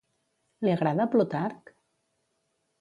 [0.67, 1.73] Li agrada a Plutarc?